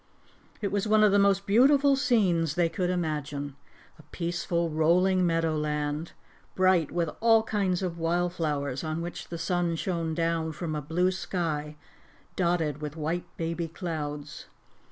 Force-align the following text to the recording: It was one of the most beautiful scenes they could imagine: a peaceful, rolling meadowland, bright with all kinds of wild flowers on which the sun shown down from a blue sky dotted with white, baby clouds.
It 0.61 0.71
was 0.71 0.87
one 0.87 1.03
of 1.03 1.11
the 1.11 1.19
most 1.19 1.45
beautiful 1.45 1.95
scenes 1.95 2.55
they 2.55 2.69
could 2.69 2.89
imagine: 2.89 3.55
a 3.99 4.01
peaceful, 4.09 4.71
rolling 4.71 5.27
meadowland, 5.27 6.13
bright 6.55 6.89
with 6.89 7.11
all 7.19 7.43
kinds 7.43 7.83
of 7.83 7.99
wild 7.99 8.33
flowers 8.33 8.83
on 8.83 9.03
which 9.03 9.27
the 9.27 9.37
sun 9.37 9.75
shown 9.75 10.15
down 10.15 10.53
from 10.53 10.73
a 10.73 10.81
blue 10.81 11.11
sky 11.11 11.75
dotted 12.35 12.81
with 12.81 12.95
white, 12.97 13.27
baby 13.37 13.67
clouds. 13.67 14.47